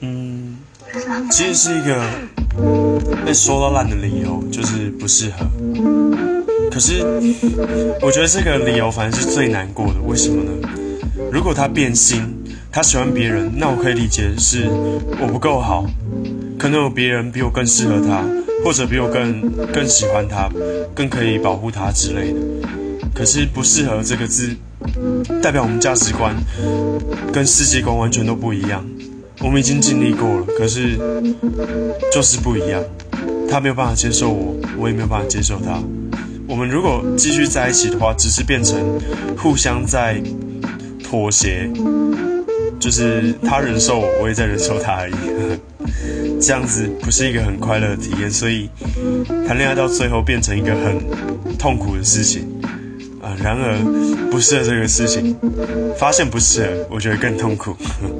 [0.00, 0.56] 嗯，
[1.30, 2.04] 其实是一个
[3.24, 5.46] 被说到烂的理由，就是不适合。
[6.70, 7.02] 可是
[8.02, 10.68] 我觉得这个理由反而是最难过的，为什么呢？
[11.32, 12.22] 如果他变心，
[12.70, 14.68] 他喜欢别人，那我可以理解是
[15.18, 15.86] 我不够好，
[16.58, 18.22] 可能有别人比我更适合他，
[18.62, 20.50] 或者比我更更喜欢他，
[20.94, 22.40] 更可以保护他之类的。
[23.14, 24.54] 可是不适合这个字，
[25.42, 26.34] 代表我们价值观
[27.32, 28.84] 跟世界观完全都不一样。
[29.40, 30.98] 我们已经尽力过了，可是
[32.12, 32.82] 就是不一样。
[33.48, 35.80] 他没有办法接受我，我也没有办法接受他。
[36.48, 39.00] 我们如果继续在一起的话，只是变成
[39.36, 40.20] 互相在
[41.02, 41.70] 妥协，
[42.80, 45.14] 就是他忍受我，我也在忍受他而已。
[46.40, 48.68] 这样子不是一个很快乐的体验，所以
[49.46, 50.98] 谈恋爱到最后变成一个很
[51.56, 52.46] 痛苦的事情。
[53.22, 53.78] 啊，然而
[54.30, 55.34] 不适合这个事情，
[55.98, 57.74] 发现不适合，我觉得更痛苦。